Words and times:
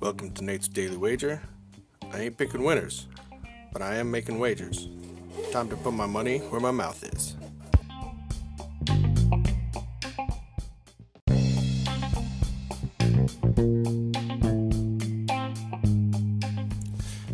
Welcome 0.00 0.32
to 0.34 0.42
Nate's 0.42 0.66
Daily 0.66 0.96
Wager. 0.96 1.40
I 2.12 2.22
ain't 2.22 2.36
picking 2.36 2.64
winners, 2.64 3.06
but 3.72 3.80
I 3.80 3.94
am 3.96 4.10
making 4.10 4.40
wagers. 4.40 4.88
Time 5.52 5.68
to 5.68 5.76
put 5.76 5.92
my 5.92 6.06
money 6.06 6.38
where 6.38 6.60
my 6.60 6.72
mouth 6.72 7.04
is. 7.04 7.36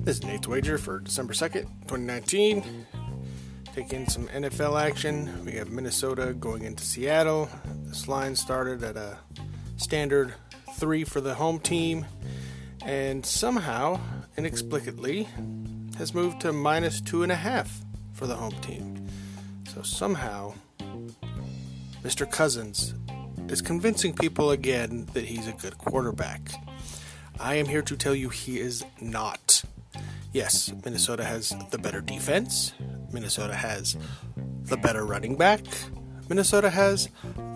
This 0.04 0.18
is 0.18 0.24
Nate's 0.24 0.46
Wager 0.46 0.76
for 0.76 0.98
December 0.98 1.32
2nd, 1.32 1.62
2019. 1.88 2.84
Taking 3.74 4.08
some 4.08 4.28
NFL 4.28 4.80
action. 4.80 5.44
We 5.44 5.54
have 5.54 5.68
Minnesota 5.68 6.32
going 6.32 6.62
into 6.62 6.84
Seattle. 6.84 7.48
This 7.86 8.06
line 8.06 8.36
started 8.36 8.84
at 8.84 8.96
a 8.96 9.18
standard 9.78 10.34
three 10.76 11.02
for 11.02 11.20
the 11.20 11.34
home 11.34 11.58
team, 11.58 12.06
and 12.84 13.26
somehow, 13.26 13.98
inexplicably, 14.36 15.26
has 15.98 16.14
moved 16.14 16.40
to 16.42 16.52
minus 16.52 17.00
two 17.00 17.24
and 17.24 17.32
a 17.32 17.34
half 17.34 17.80
for 18.12 18.28
the 18.28 18.36
home 18.36 18.54
team. 18.60 19.08
So 19.74 19.82
somehow, 19.82 20.54
Mr. 22.04 22.30
Cousins 22.30 22.94
is 23.48 23.60
convincing 23.60 24.14
people 24.14 24.52
again 24.52 25.08
that 25.14 25.24
he's 25.24 25.48
a 25.48 25.52
good 25.52 25.78
quarterback. 25.78 26.52
I 27.40 27.56
am 27.56 27.66
here 27.66 27.82
to 27.82 27.96
tell 27.96 28.14
you 28.14 28.28
he 28.28 28.60
is 28.60 28.84
not. 29.00 29.64
Yes, 30.32 30.72
Minnesota 30.84 31.24
has 31.24 31.52
the 31.72 31.78
better 31.78 32.00
defense. 32.00 32.72
Minnesota 33.14 33.54
has 33.54 33.96
the 34.64 34.76
better 34.76 35.06
running 35.06 35.36
back. 35.36 35.62
Minnesota 36.28 36.68
has 36.68 37.08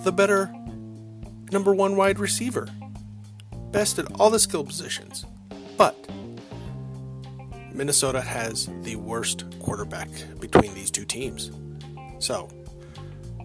the 0.04 0.12
better 0.12 0.54
number 1.50 1.74
one 1.74 1.96
wide 1.96 2.18
receiver. 2.18 2.68
Best 3.72 3.98
at 3.98 4.06
all 4.20 4.30
the 4.30 4.38
skill 4.38 4.64
positions. 4.64 5.26
But 5.76 5.96
Minnesota 7.72 8.20
has 8.20 8.68
the 8.82 8.96
worst 8.96 9.44
quarterback 9.58 10.08
between 10.40 10.74
these 10.74 10.90
two 10.90 11.04
teams. 11.04 11.50
So, 12.18 12.48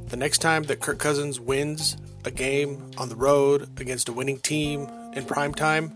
the 0.07 0.17
next 0.17 0.39
time 0.39 0.63
that 0.63 0.79
Kirk 0.79 0.99
Cousins 0.99 1.39
wins 1.39 1.97
a 2.25 2.31
game 2.31 2.91
on 2.97 3.09
the 3.09 3.15
road 3.15 3.69
against 3.79 4.09
a 4.09 4.13
winning 4.13 4.39
team 4.39 4.87
in 5.13 5.25
prime 5.25 5.53
time, 5.53 5.91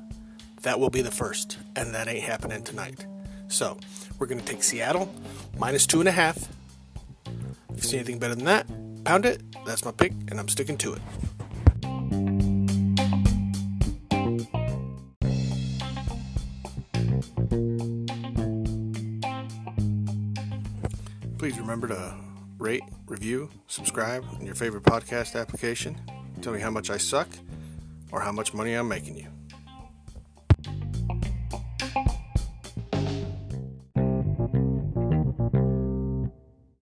that 0.64 0.80
will 0.80 0.90
be 0.90 1.02
the 1.02 1.12
first, 1.12 1.58
and 1.76 1.94
that 1.94 2.08
ain't 2.08 2.24
happening 2.24 2.64
tonight. 2.64 3.06
So 3.50 3.78
we're 4.20 4.28
going 4.28 4.40
to 4.40 4.46
take 4.46 4.64
Seattle 4.64 5.14
minus 5.58 5.86
two 5.86 6.00
and 6.00 6.08
a 6.08 6.12
half. 6.12 6.38
If 7.70 7.78
you 7.78 7.82
see 7.82 7.98
anything 7.98 8.20
better 8.20 8.36
than 8.36 8.46
that, 8.46 8.68
pound 9.04 9.26
it. 9.26 9.42
That's 9.66 9.84
my 9.84 9.92
pick, 9.92 10.12
and 10.30 10.40
I'm 10.40 10.48
sticking 10.48 10.78
to 10.80 10.94
it. 10.94 11.02
Please 21.38 21.60
remember 21.60 21.88
to 21.88 22.16
rate, 22.58 22.82
review, 23.06 23.50
subscribe 23.68 24.26
in 24.40 24.46
your 24.46 24.56
favorite 24.56 24.84
podcast 24.84 25.40
application. 25.40 25.96
Tell 26.42 26.52
me 26.52 26.60
how 26.60 26.72
much 26.72 26.90
I 26.90 26.98
suck 26.98 27.30
or 28.12 28.22
how 28.22 28.32
much 28.32 28.54
money 28.54 28.74
I'm 28.74 28.88
making 28.88 29.18
you. 29.18 29.37